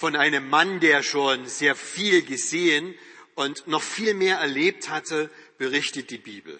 [0.00, 2.94] Von einem Mann, der schon sehr viel gesehen
[3.34, 6.58] und noch viel mehr erlebt hatte, berichtet die Bibel.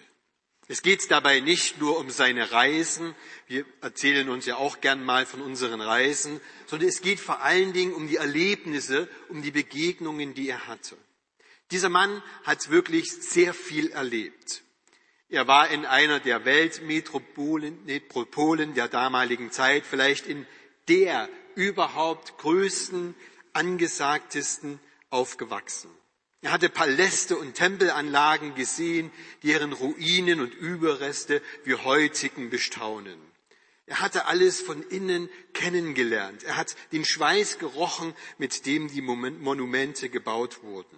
[0.67, 3.15] Es geht dabei nicht nur um seine Reisen,
[3.47, 7.73] wir erzählen uns ja auch gern mal von unseren Reisen, sondern es geht vor allen
[7.73, 10.95] Dingen um die Erlebnisse, um die Begegnungen, die er hatte.
[11.71, 14.61] Dieser Mann hat wirklich sehr viel erlebt.
[15.29, 20.45] Er war in einer der Weltmetropolen Metropolen der damaligen Zeit, vielleicht in
[20.87, 23.15] der überhaupt größten,
[23.53, 24.79] angesagtesten
[25.09, 25.89] aufgewachsen.
[26.41, 29.11] Er hatte Paläste und Tempelanlagen gesehen,
[29.43, 33.19] deren Ruinen und Überreste wir heutigen bestaunen.
[33.85, 36.43] Er hatte alles von innen kennengelernt.
[36.43, 40.97] Er hat den Schweiß gerochen, mit dem die Monumente gebaut wurden.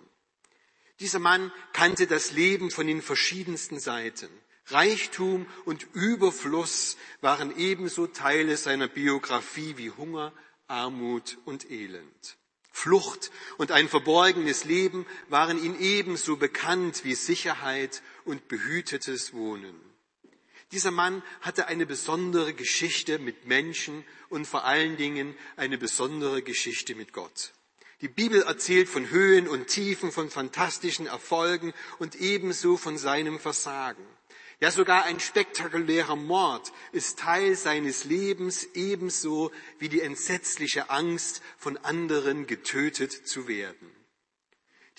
[0.99, 4.29] Dieser Mann kannte das Leben von den verschiedensten Seiten.
[4.67, 10.31] Reichtum und Überfluss waren ebenso Teile seiner Biografie wie Hunger,
[10.67, 12.37] Armut und Elend.
[12.75, 19.79] Flucht und ein verborgenes Leben waren ihm ebenso bekannt wie Sicherheit und behütetes Wohnen.
[20.71, 26.95] Dieser Mann hatte eine besondere Geschichte mit Menschen und vor allen Dingen eine besondere Geschichte
[26.95, 27.53] mit Gott.
[28.01, 34.03] Die Bibel erzählt von Höhen und Tiefen, von fantastischen Erfolgen und ebenso von seinem Versagen.
[34.63, 41.75] Ja, sogar ein spektakulärer Mord ist Teil seines Lebens, ebenso wie die entsetzliche Angst, von
[41.75, 43.91] anderen getötet zu werden.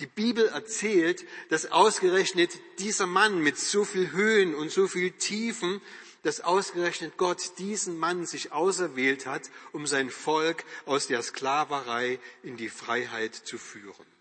[0.01, 5.81] Die Bibel erzählt, dass ausgerechnet dieser Mann mit so viel Höhen und so viel Tiefen
[6.25, 12.57] dass ausgerechnet Gott diesen Mann sich auserwählt hat, um sein Volk aus der Sklaverei in
[12.57, 14.14] die Freiheit zu führen.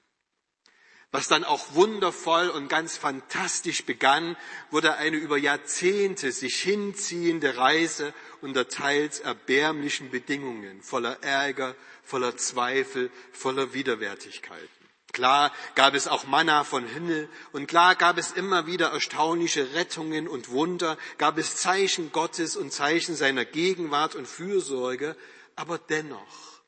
[1.14, 4.36] Was dann auch wundervoll und ganz fantastisch begann,
[4.72, 13.12] wurde eine über Jahrzehnte sich hinziehende Reise unter teils erbärmlichen Bedingungen, voller Ärger, voller Zweifel,
[13.32, 14.68] voller Widerwärtigkeiten.
[15.12, 20.28] Klar gab es auch Manna von Himmel und klar gab es immer wieder erstaunliche Rettungen
[20.28, 25.16] und Wunder, gab es Zeichen Gottes und Zeichen seiner Gegenwart und Fürsorge,
[25.56, 26.64] aber dennoch,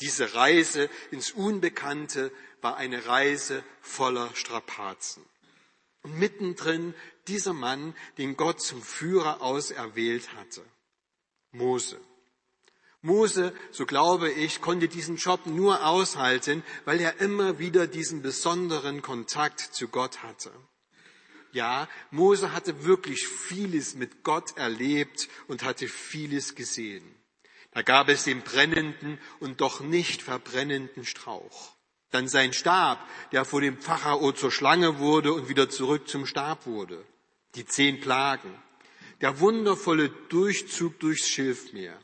[0.00, 2.32] diese Reise ins Unbekannte
[2.64, 5.22] war eine Reise voller Strapazen.
[6.02, 6.94] Und mittendrin
[7.28, 10.64] dieser Mann, den Gott zum Führer auserwählt hatte,
[11.52, 12.00] Mose.
[13.02, 19.02] Mose, so glaube ich, konnte diesen Job nur aushalten, weil er immer wieder diesen besonderen
[19.02, 20.50] Kontakt zu Gott hatte.
[21.52, 27.14] Ja, Mose hatte wirklich vieles mit Gott erlebt und hatte vieles gesehen.
[27.72, 31.73] Da gab es den brennenden und doch nicht verbrennenden Strauch.
[32.14, 32.98] Dann sein Stab,
[33.32, 37.04] der vor dem Pharao zur Schlange wurde und wieder zurück zum Stab wurde.
[37.56, 38.54] Die zehn Plagen.
[39.20, 41.98] Der wundervolle Durchzug durchs Schilfmeer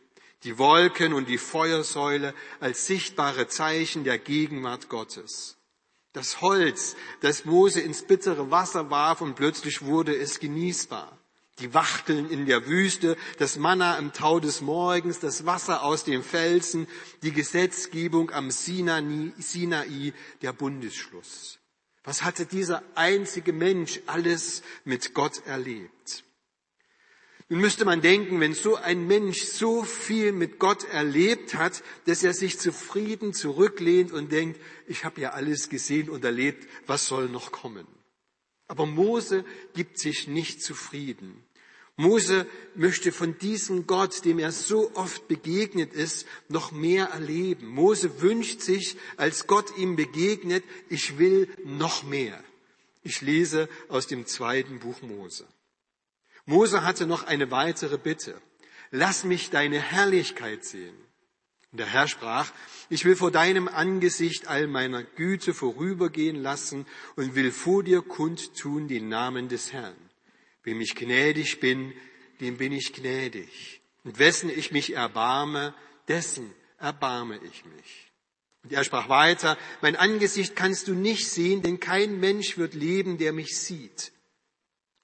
[0.45, 5.59] die Wolken und die Feuersäule als sichtbare Zeichen der Gegenwart Gottes.
[6.13, 11.17] Das Holz, das Mose ins bittere Wasser warf und plötzlich wurde es genießbar.
[11.61, 16.23] Die Wachteln in der Wüste, das Manna im Tau des Morgens, das Wasser aus dem
[16.23, 16.89] Felsen,
[17.23, 20.13] die Gesetzgebung am Sinai, Sinai
[20.43, 21.59] der Bundesschluss.
[22.03, 26.25] Was hatte dieser einzige Mensch alles mit Gott erlebt?
[27.51, 32.23] Nun müsste man denken, wenn so ein Mensch so viel mit Gott erlebt hat, dass
[32.23, 37.29] er sich zufrieden zurücklehnt und denkt, ich habe ja alles gesehen und erlebt, was soll
[37.29, 37.89] noch kommen?
[38.69, 39.45] Aber Mose
[39.75, 41.45] gibt sich nicht zufrieden.
[42.01, 47.67] Mose möchte von diesem Gott, dem er so oft begegnet ist, noch mehr erleben.
[47.69, 52.43] Mose wünscht sich, als Gott ihm begegnet, ich will noch mehr.
[53.03, 55.47] Ich lese aus dem zweiten Buch Mose.
[56.47, 58.41] Mose hatte noch eine weitere Bitte.
[58.91, 60.97] Lass mich deine Herrlichkeit sehen.
[61.71, 62.51] Und der Herr sprach,
[62.89, 68.89] ich will vor deinem Angesicht all meiner Güte vorübergehen lassen und will vor dir kundtun
[68.89, 70.10] den Namen des Herrn.
[70.63, 71.93] Wem ich gnädig bin,
[72.41, 73.81] dem bin ich gnädig.
[74.05, 75.75] Und wessen ich mich erbarme,
[76.09, 78.11] dessen erbarme ich mich.
[78.63, 83.19] Und er sprach weiter, mein Angesicht kannst du nicht sehen, denn kein Mensch wird leben,
[83.19, 84.13] der mich sieht.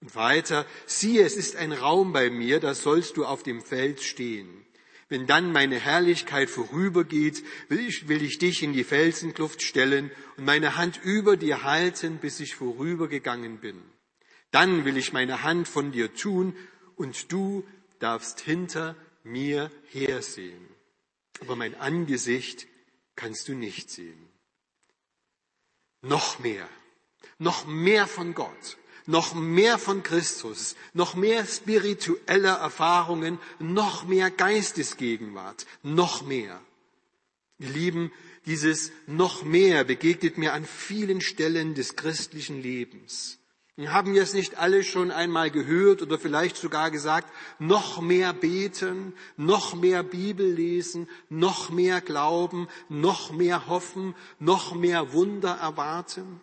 [0.02, 4.02] Und weiter, siehe, es ist ein Raum bei mir, da sollst du auf dem Feld
[4.02, 4.66] stehen.
[5.08, 10.44] Wenn dann meine Herrlichkeit vorübergeht, will ich, will ich dich in die Felsenkluft stellen und
[10.44, 13.80] meine Hand über dir halten, bis ich vorübergegangen bin.
[14.50, 16.56] Dann will ich meine Hand von dir tun
[16.96, 17.64] und du
[17.98, 20.68] darfst hinter mir hersehen.
[21.40, 22.66] Aber mein Angesicht
[23.16, 24.28] kannst du nicht sehen.
[26.02, 26.68] Noch mehr,
[27.38, 28.76] noch mehr von Gott,
[29.06, 36.60] noch mehr von Christus, noch mehr spirituelle Erfahrungen, noch mehr Geistesgegenwart, noch mehr.
[37.58, 38.12] Ihr Lieben,
[38.44, 43.38] dieses noch mehr begegnet mir an vielen Stellen des christlichen Lebens.
[43.78, 49.12] Haben wir es nicht alle schon einmal gehört oder vielleicht sogar gesagt, noch mehr beten,
[49.36, 56.40] noch mehr Bibel lesen, noch mehr glauben, noch mehr hoffen, noch mehr Wunder erwarten?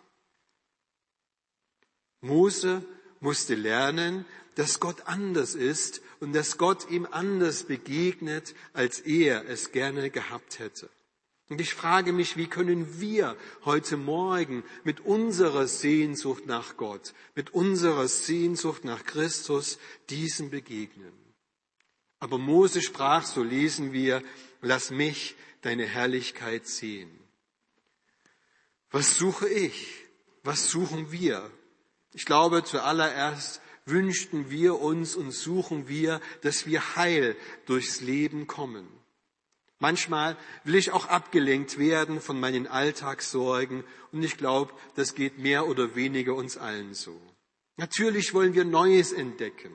[2.20, 2.84] Mose
[3.18, 9.72] musste lernen, dass Gott anders ist und dass Gott ihm anders begegnet, als er es
[9.72, 10.88] gerne gehabt hätte.
[11.54, 17.50] Und ich frage mich, wie können wir heute Morgen mit unserer Sehnsucht nach Gott, mit
[17.50, 19.78] unserer Sehnsucht nach Christus
[20.10, 21.12] diesem begegnen?
[22.18, 24.20] Aber Mose sprach, so lesen wir,
[24.62, 27.08] lass mich deine Herrlichkeit sehen.
[28.90, 30.06] Was suche ich?
[30.42, 31.48] Was suchen wir?
[32.14, 37.36] Ich glaube, zuallererst wünschten wir uns und suchen wir, dass wir heil
[37.66, 38.88] durchs Leben kommen.
[39.78, 45.66] Manchmal will ich auch abgelenkt werden von meinen Alltagssorgen und ich glaube, das geht mehr
[45.66, 47.20] oder weniger uns allen so.
[47.76, 49.72] Natürlich wollen wir Neues entdecken.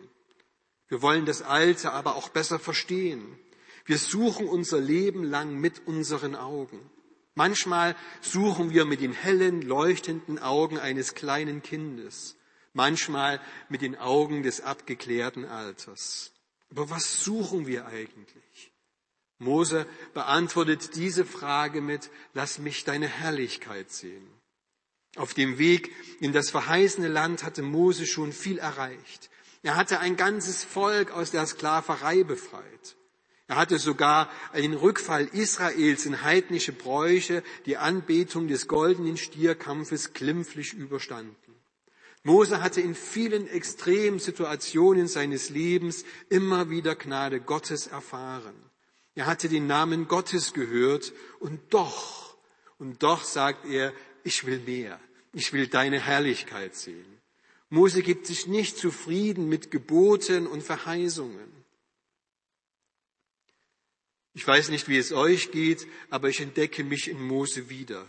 [0.87, 3.37] Wir wollen das Alte aber auch besser verstehen.
[3.85, 6.79] Wir suchen unser Leben lang mit unseren Augen.
[7.35, 12.35] Manchmal suchen wir mit den hellen, leuchtenden Augen eines kleinen Kindes,
[12.73, 16.33] manchmal mit den Augen des abgeklärten Alters.
[16.69, 18.48] Aber was suchen wir eigentlich?
[19.39, 24.27] Mose beantwortet diese Frage mit, lass mich deine Herrlichkeit sehen.
[25.15, 29.29] Auf dem Weg in das verheißene Land hatte Mose schon viel erreicht.
[29.63, 32.95] Er hatte ein ganzes Volk aus der Sklaverei befreit.
[33.47, 40.73] Er hatte sogar einen Rückfall Israels in heidnische Bräuche, die Anbetung des goldenen Stierkampfes glimpflich
[40.73, 41.55] überstanden.
[42.23, 48.68] Mose hatte in vielen extremen Situationen seines Lebens immer wieder Gnade Gottes erfahren.
[49.15, 52.37] Er hatte den Namen Gottes gehört und doch,
[52.77, 54.99] und doch sagt er, ich will mehr.
[55.33, 57.19] Ich will deine Herrlichkeit sehen.
[57.69, 61.59] Mose gibt sich nicht zufrieden mit Geboten und Verheißungen.
[64.33, 68.07] Ich weiß nicht, wie es euch geht, aber ich entdecke mich in Mose wieder.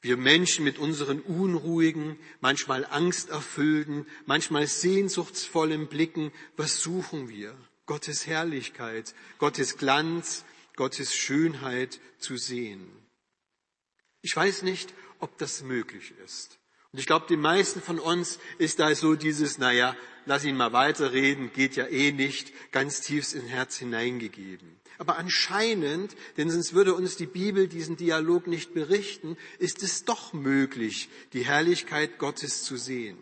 [0.00, 7.56] Wir Menschen mit unseren unruhigen, manchmal angsterfüllten, manchmal sehnsuchtsvollen Blicken, was suchen wir?
[7.86, 10.44] Gottes Herrlichkeit, Gottes Glanz,
[10.76, 12.86] Gottes Schönheit zu sehen.
[14.22, 16.58] Ich weiß nicht, ob das möglich ist.
[16.92, 19.96] Und ich glaube, den meisten von uns ist da so dieses, naja,
[20.26, 24.78] lass ihn mal weiterreden, geht ja eh nicht, ganz tiefs ins Herz hineingegeben.
[24.98, 30.32] Aber anscheinend, denn sonst würde uns die Bibel diesen Dialog nicht berichten, ist es doch
[30.32, 33.18] möglich, die Herrlichkeit Gottes zu sehen.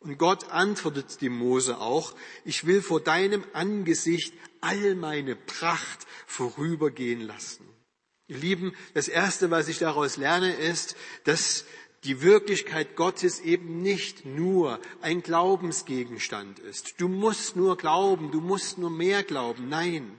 [0.00, 2.14] Und Gott antwortet dem Mose auch,
[2.44, 7.66] ich will vor deinem Angesicht all meine Pracht vorübergehen lassen.
[8.28, 11.64] Ihr Lieben, das Erste, was ich daraus lerne, ist, dass
[12.04, 16.94] die Wirklichkeit Gottes eben nicht nur ein Glaubensgegenstand ist.
[16.98, 19.68] Du musst nur glauben, du musst nur mehr glauben.
[19.68, 20.18] Nein,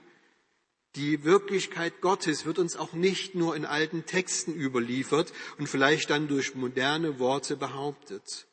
[0.95, 6.27] die Wirklichkeit Gottes wird uns auch nicht nur in alten Texten überliefert und vielleicht dann
[6.27, 8.47] durch moderne Worte behauptet.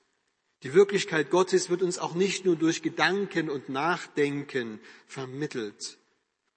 [0.62, 5.98] Die Wirklichkeit Gottes wird uns auch nicht nur durch Gedanken und Nachdenken vermittelt.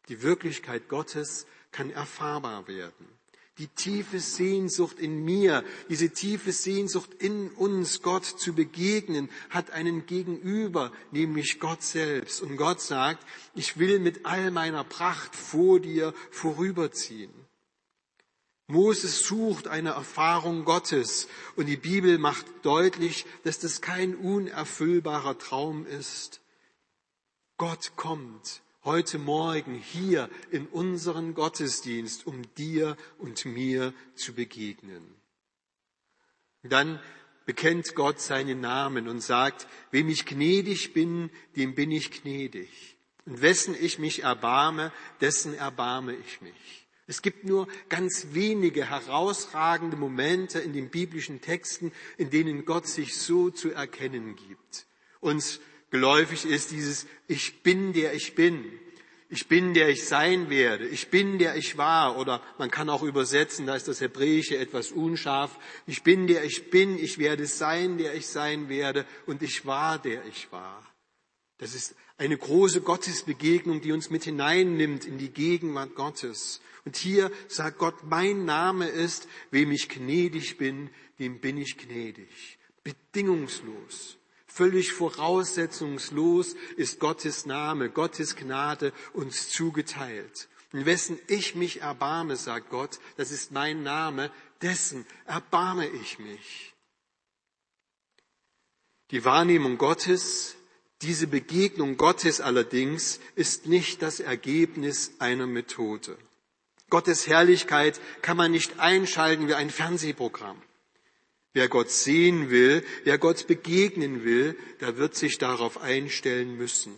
[0.08, 3.08] Die Wirklichkeit Gottes kann erfahrbar werden.
[3.60, 10.06] Die tiefe Sehnsucht in mir, diese tiefe Sehnsucht in uns, Gott zu begegnen, hat einen
[10.06, 12.42] Gegenüber, nämlich Gott selbst.
[12.42, 17.34] Und Gott sagt, ich will mit all meiner Pracht vor dir vorüberziehen.
[18.70, 25.88] Moses sucht eine Erfahrung Gottes und die Bibel macht deutlich, dass das kein unerfüllbarer Traum
[25.88, 26.40] ist.
[27.58, 35.16] Gott kommt heute Morgen hier in unseren Gottesdienst, um dir und mir zu begegnen.
[36.62, 37.00] Dann
[37.48, 42.98] bekennt Gott seinen Namen und sagt, wem ich gnädig bin, dem bin ich gnädig.
[43.26, 46.89] Und wessen ich mich erbarme, dessen erbarme ich mich.
[47.10, 53.18] Es gibt nur ganz wenige herausragende Momente in den biblischen Texten, in denen Gott sich
[53.18, 54.86] so zu erkennen gibt.
[55.20, 58.64] Uns geläufig ist dieses Ich bin der ich bin.
[59.28, 60.88] Ich bin der ich sein werde.
[60.88, 62.16] Ich bin der ich war.
[62.20, 65.58] Oder man kann auch übersetzen, da ist das Hebräische etwas unscharf.
[65.88, 66.96] Ich bin der ich bin.
[67.00, 69.04] Ich werde sein, der ich sein werde.
[69.26, 70.86] Und ich war der ich war.
[71.58, 76.62] Das ist eine große Gottesbegegnung, die uns mit hineinnimmt in die Gegenwart Gottes.
[76.90, 82.58] Und hier sagt Gott, mein Name ist, wem ich gnädig bin, dem bin ich gnädig.
[82.84, 84.18] Bedingungslos,
[84.48, 90.50] völlig voraussetzungslos ist Gottes Name, Gottes Gnade uns zugeteilt.
[90.74, 94.32] in wessen ich mich erbarme, sagt Gott, das ist mein Name,
[94.64, 96.74] dessen erbarme ich mich.
[99.12, 100.56] Die Wahrnehmung Gottes,
[101.04, 106.18] diese Begegnung Gottes allerdings ist nicht das Ergebnis einer Methode.
[106.90, 110.62] Gottes Herrlichkeit kann man nicht einschalten wie ein Fernsehprogramm.
[111.54, 116.96] Wer Gott sehen will, wer Gott begegnen will, der wird sich darauf einstellen müssen.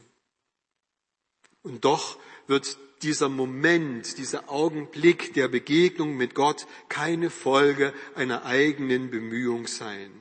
[1.64, 9.10] Und doch wird dieser Moment, dieser Augenblick der Begegnung mit Gott keine Folge einer eigenen
[9.10, 10.12] Bemühung sein.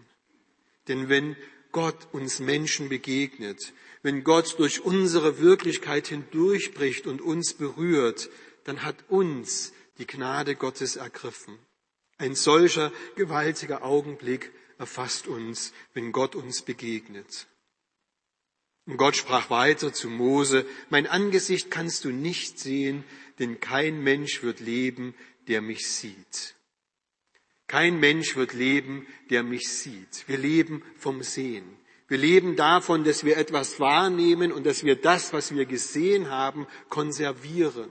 [0.88, 1.36] Denn wenn
[1.72, 3.72] Gott uns Menschen begegnet,
[4.02, 8.30] wenn Gott durch unsere Wirklichkeit hindurchbricht und uns berührt,
[8.64, 11.58] dann hat uns die Gnade Gottes ergriffen.
[12.18, 17.46] Ein solcher gewaltiger Augenblick erfasst uns, wenn Gott uns begegnet.
[18.86, 23.04] Und Gott sprach weiter zu Mose, mein Angesicht kannst du nicht sehen,
[23.38, 25.14] denn kein Mensch wird leben,
[25.48, 26.56] der mich sieht.
[27.66, 30.24] Kein Mensch wird leben, der mich sieht.
[30.26, 31.76] Wir leben vom Sehen.
[32.08, 36.66] Wir leben davon, dass wir etwas wahrnehmen und dass wir das, was wir gesehen haben,
[36.88, 37.88] konservieren.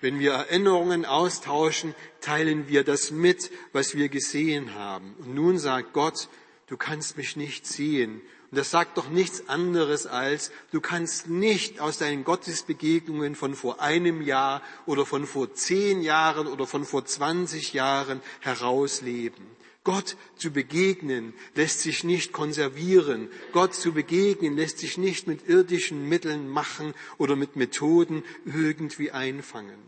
[0.00, 5.14] Wenn wir Erinnerungen austauschen, teilen wir das mit, was wir gesehen haben.
[5.18, 6.28] Und nun sagt Gott,
[6.68, 11.80] du kannst mich nicht sehen und das sagt doch nichts anderes als, du kannst nicht
[11.80, 17.04] aus deinen Gottesbegegnungen von vor einem Jahr oder von vor zehn Jahren oder von vor
[17.04, 19.44] zwanzig Jahren herausleben.
[19.88, 23.30] Gott zu begegnen lässt sich nicht konservieren.
[23.52, 29.80] Gott zu begegnen lässt sich nicht mit irdischen Mitteln machen oder mit Methoden irgendwie einfangen.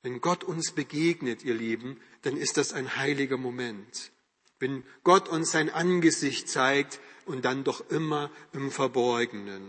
[0.00, 4.10] Wenn Gott uns begegnet, ihr Lieben, dann ist das ein heiliger Moment.
[4.58, 9.62] Wenn Gott uns sein Angesicht zeigt, und dann doch immer im Verborgenen.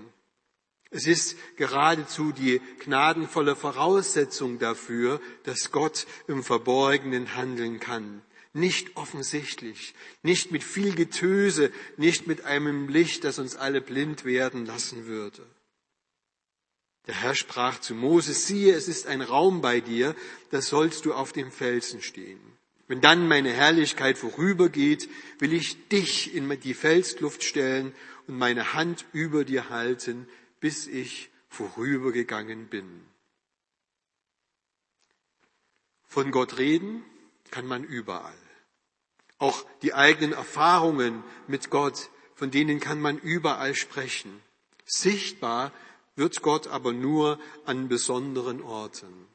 [0.91, 8.23] Es ist geradezu die gnadenvolle Voraussetzung dafür, dass Gott im Verborgenen handeln kann.
[8.53, 14.65] Nicht offensichtlich, nicht mit viel Getöse, nicht mit einem Licht, das uns alle blind werden
[14.65, 15.46] lassen würde.
[17.06, 20.15] Der Herr sprach zu Moses, siehe, es ist ein Raum bei dir,
[20.50, 22.39] da sollst du auf dem Felsen stehen.
[22.88, 27.94] Wenn dann meine Herrlichkeit vorübergeht, will ich dich in die Felskluft stellen
[28.25, 30.27] und meine Hand über dir halten,
[30.60, 33.06] bis ich vorübergegangen bin.
[36.08, 37.03] Von Gott reden
[37.51, 38.34] kann man überall.
[39.38, 44.41] Auch die eigenen Erfahrungen mit Gott, von denen kann man überall sprechen.
[44.86, 45.72] Sichtbar
[46.15, 49.27] wird Gott aber nur an besonderen Orten.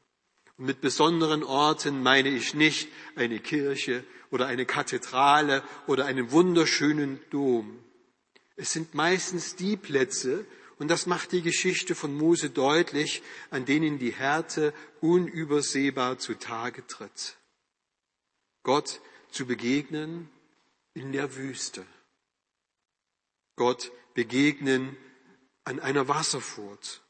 [0.57, 7.19] Und mit besonderen Orten meine ich nicht eine Kirche oder eine Kathedrale oder einen wunderschönen
[7.31, 7.79] Dom.
[8.55, 10.45] Es sind meistens die Plätze,
[10.77, 17.37] und das macht die Geschichte von Mose deutlich, an denen die Härte unübersehbar zutage tritt.
[18.65, 20.27] Gott zu begegnen
[20.95, 21.85] in der Wüste.
[23.55, 24.97] Gott begegnen
[25.63, 27.03] an einer Wasserfurt.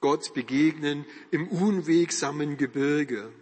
[0.00, 3.32] Gott begegnen im unwegsamen Gebirge,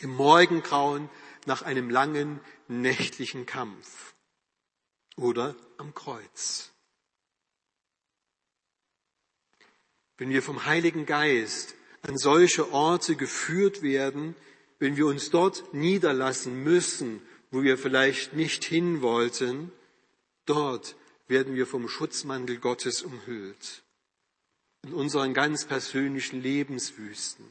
[0.00, 1.08] im Morgengrauen
[1.46, 4.14] nach einem langen nächtlichen Kampf
[5.16, 6.72] oder am Kreuz.
[10.18, 14.36] Wenn wir vom Heiligen Geist an solche Orte geführt werden,
[14.80, 17.22] wenn wir uns dort niederlassen müssen,
[17.52, 19.70] wo wir vielleicht nicht hin wollten,
[20.46, 20.96] dort
[21.28, 23.84] werden wir vom Schutzmantel Gottes umhüllt
[24.82, 27.44] in unseren ganz persönlichen Lebenswüsten.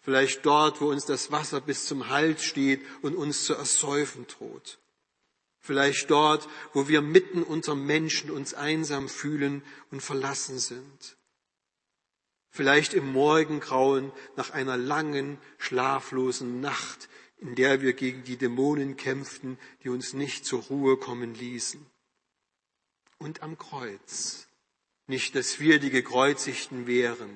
[0.00, 4.78] Vielleicht dort, wo uns das Wasser bis zum Hals steht und uns zu ersäufen droht.
[5.60, 11.17] Vielleicht dort, wo wir mitten unter Menschen uns einsam fühlen und verlassen sind.
[12.58, 19.60] Vielleicht im Morgengrauen nach einer langen, schlaflosen Nacht, in der wir gegen die Dämonen kämpften,
[19.84, 21.86] die uns nicht zur Ruhe kommen ließen.
[23.18, 24.48] Und am Kreuz,
[25.06, 27.30] nicht, dass wir die Gekreuzigten wären,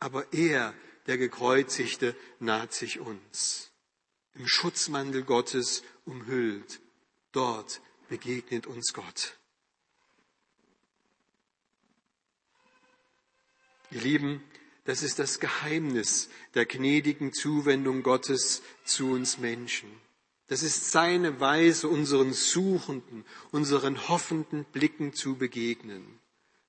[0.00, 0.74] aber er,
[1.06, 3.70] der Gekreuzigte, naht sich uns.
[4.34, 6.80] Im Schutzmantel Gottes umhüllt.
[7.30, 9.38] Dort begegnet uns Gott.
[13.92, 14.42] Ihr Lieben,
[14.84, 19.90] das ist das Geheimnis der gnädigen Zuwendung Gottes zu uns Menschen.
[20.46, 26.20] Das ist seine Weise, unseren suchenden, unseren hoffenden Blicken zu begegnen.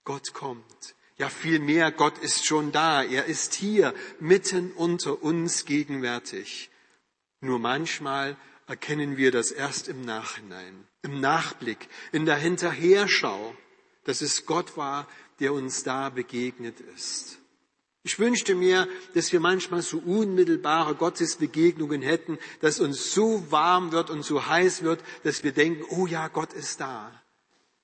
[0.05, 0.95] Gott kommt.
[1.17, 3.03] Ja, vielmehr, Gott ist schon da.
[3.03, 6.69] Er ist hier, mitten unter uns gegenwärtig.
[7.41, 13.55] Nur manchmal erkennen wir das erst im Nachhinein, im Nachblick, in der Hinterherschau,
[14.05, 15.07] dass es Gott war,
[15.39, 17.39] der uns da begegnet ist.
[18.05, 24.11] Ich wünschte mir, dass wir manchmal so unmittelbare Gottesbegegnungen hätten, dass uns so warm wird
[24.11, 27.11] und so heiß wird, dass wir denken, oh ja, Gott ist da.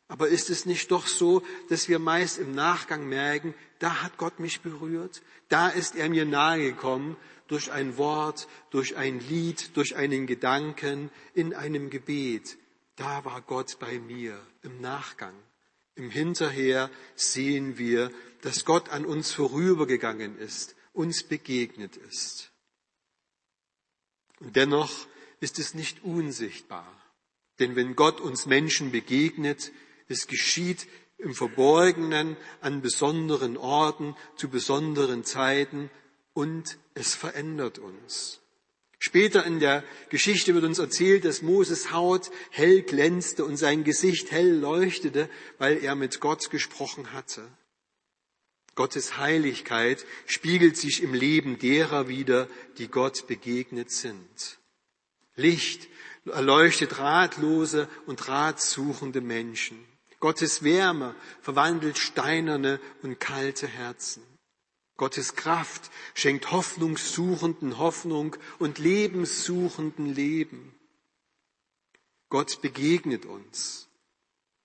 [0.07, 4.39] Aber ist es nicht doch so, dass wir meist im Nachgang merken, da hat Gott
[4.39, 10.27] mich berührt, da ist er mir nahegekommen durch ein Wort, durch ein Lied, durch einen
[10.27, 12.59] Gedanken, in einem Gebet.
[12.95, 15.33] Da war Gott bei mir im Nachgang.
[15.95, 22.51] Im Hinterher sehen wir, dass Gott an uns vorübergegangen ist, uns begegnet ist.
[24.39, 25.07] Und dennoch
[25.39, 26.87] ist es nicht unsichtbar.
[27.59, 29.71] Denn wenn Gott uns Menschen begegnet,
[30.07, 35.91] es geschieht im Verborgenen an besonderen Orten, zu besonderen Zeiten
[36.33, 38.40] und es verändert uns.
[39.03, 44.29] Später in der Geschichte wird uns erzählt, dass Moses Haut hell glänzte und sein Gesicht
[44.29, 45.27] hell leuchtete,
[45.57, 47.41] weil er mit Gott gesprochen hatte.
[48.75, 54.59] Gottes Heiligkeit spiegelt sich im Leben derer wider, die Gott begegnet sind.
[55.35, 55.87] Licht
[56.25, 59.83] erleuchtet ratlose und ratsuchende Menschen.
[60.19, 64.21] Gottes Wärme verwandelt steinerne und kalte Herzen.
[65.01, 70.75] Gottes Kraft schenkt Hoffnungssuchenden Hoffnung und Lebenssuchenden Leben.
[72.29, 73.89] Gott begegnet uns.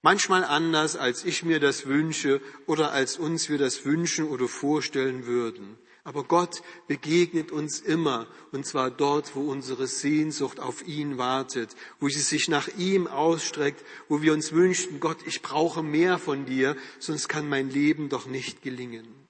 [0.02, 5.24] Manchmal anders, als ich mir das wünsche oder als uns wir das wünschen oder vorstellen
[5.24, 5.78] würden.
[6.04, 12.10] Aber Gott begegnet uns immer, und zwar dort, wo unsere Sehnsucht auf ihn wartet, wo
[12.10, 16.76] sie sich nach ihm ausstreckt, wo wir uns wünschen, Gott, ich brauche mehr von dir,
[16.98, 19.25] sonst kann mein Leben doch nicht gelingen.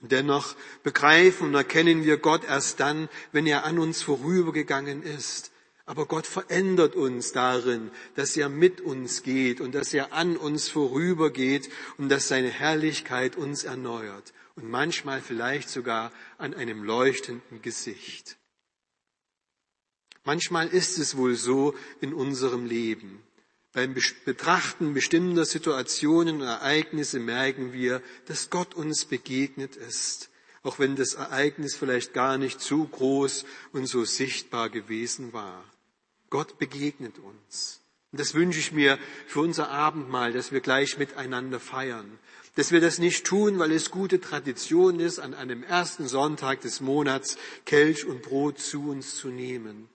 [0.00, 5.50] Dennoch begreifen und erkennen wir Gott erst dann, wenn er an uns vorübergegangen ist,
[5.90, 10.68] aber Gott verändert uns darin, dass er mit uns geht und dass er an uns
[10.68, 18.38] vorübergeht und dass seine Herrlichkeit uns erneuert und manchmal vielleicht sogar an einem leuchtenden Gesicht.
[20.24, 23.22] Manchmal ist es wohl so in unserem Leben.
[23.72, 30.28] Beim Betrachten bestimmter Situationen und Ereignisse merken wir, dass Gott uns begegnet ist,
[30.64, 35.64] auch wenn das Ereignis vielleicht gar nicht so groß und so sichtbar gewesen war.
[36.30, 37.80] Gott begegnet uns.
[38.10, 42.18] Und das wünsche ich mir für unser Abendmahl, dass wir gleich miteinander feiern.
[42.56, 46.80] Dass wir das nicht tun, weil es gute Tradition ist, an einem ersten Sonntag des
[46.80, 49.88] Monats Kelch und Brot zu uns zu nehmen,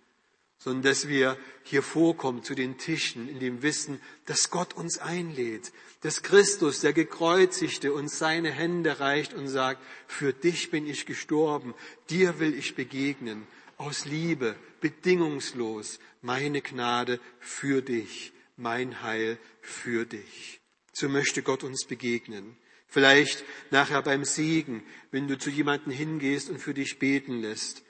[0.65, 5.71] sondern dass wir hier vorkommen zu den Tischen in dem Wissen, dass Gott uns einlädt,
[6.01, 11.75] dass Christus, der Gekreuzigte, uns seine Hände reicht und sagt, für dich bin ich gestorben,
[12.09, 13.45] dir will ich begegnen,
[13.77, 20.61] aus Liebe, bedingungslos, meine Gnade für dich, mein Heil für dich.
[20.93, 22.57] So möchte Gott uns begegnen.
[22.87, 27.83] Vielleicht nachher beim Segen, wenn du zu jemandem hingehst und für dich beten lässt,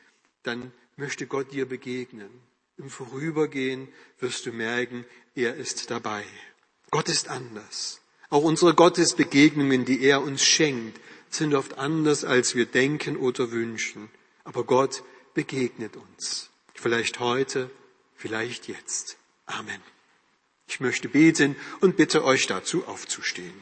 [0.43, 2.29] dann möchte Gott dir begegnen.
[2.77, 3.87] Im Vorübergehen
[4.19, 6.23] wirst du merken, er ist dabei.
[6.91, 8.01] Gott ist anders.
[8.29, 14.09] Auch unsere Gottesbegegnungen, die er uns schenkt, sind oft anders, als wir denken oder wünschen.
[14.43, 16.49] Aber Gott begegnet uns.
[16.73, 17.69] Vielleicht heute,
[18.15, 19.17] vielleicht jetzt.
[19.45, 19.81] Amen.
[20.67, 23.53] Ich möchte beten und bitte euch dazu aufzustehen.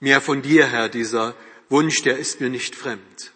[0.00, 1.36] Mehr von dir, Herr, dieser
[1.68, 3.32] Wunsch, der ist mir nicht fremd.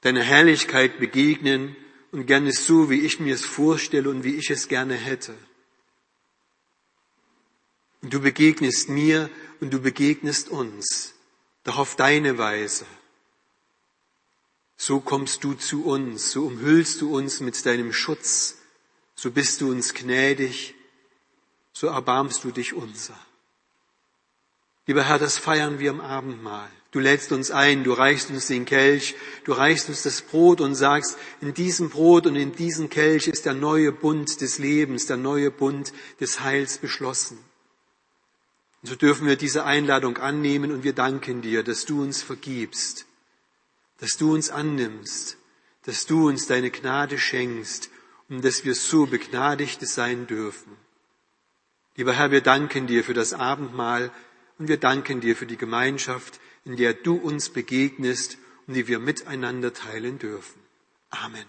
[0.00, 1.76] Deine Herrlichkeit begegnen
[2.12, 5.36] und gerne so, wie ich mir es vorstelle und wie ich es gerne hätte.
[8.00, 9.28] Und du begegnest mir
[9.60, 11.14] und du begegnest uns,
[11.64, 12.86] doch auf deine Weise.
[14.78, 18.56] So kommst du zu uns, so umhüllst du uns mit deinem Schutz,
[19.14, 20.74] so bist du uns gnädig,
[21.74, 23.18] so erbarmst du dich unser.
[24.90, 26.68] Lieber Herr, das feiern wir im Abendmahl.
[26.90, 30.74] Du lädst uns ein, du reichst uns den Kelch, du reichst uns das Brot und
[30.74, 35.16] sagst, in diesem Brot und in diesem Kelch ist der neue Bund des Lebens, der
[35.16, 37.38] neue Bund des Heils beschlossen.
[38.82, 43.06] Und so dürfen wir diese Einladung annehmen und wir danken dir, dass du uns vergibst,
[43.98, 45.36] dass du uns annimmst,
[45.84, 47.90] dass du uns deine Gnade schenkst
[48.28, 50.76] und dass wir so Begnadigte sein dürfen.
[51.94, 54.10] Lieber Herr, wir danken dir für das Abendmahl
[54.60, 58.98] und wir danken dir für die Gemeinschaft, in der du uns begegnest und die wir
[58.98, 60.60] miteinander teilen dürfen.
[61.08, 61.46] Amen.